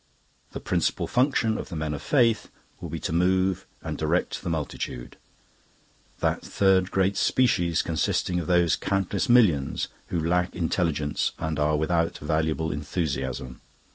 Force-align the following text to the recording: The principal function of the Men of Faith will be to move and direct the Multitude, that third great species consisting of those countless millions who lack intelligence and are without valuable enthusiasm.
The 0.53 0.59
principal 0.59 1.05
function 1.05 1.59
of 1.59 1.69
the 1.69 1.75
Men 1.75 1.93
of 1.93 2.01
Faith 2.01 2.49
will 2.79 2.89
be 2.89 2.97
to 3.01 3.13
move 3.13 3.67
and 3.83 3.99
direct 3.99 4.41
the 4.41 4.49
Multitude, 4.49 5.15
that 6.21 6.41
third 6.41 6.89
great 6.89 7.15
species 7.15 7.83
consisting 7.83 8.39
of 8.39 8.47
those 8.47 8.75
countless 8.75 9.29
millions 9.29 9.89
who 10.07 10.19
lack 10.19 10.55
intelligence 10.55 11.33
and 11.37 11.59
are 11.59 11.77
without 11.77 12.17
valuable 12.17 12.71
enthusiasm. 12.71 13.61